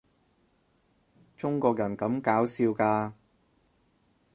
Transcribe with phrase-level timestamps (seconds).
[1.37, 3.13] 中國人咁搞笑㗎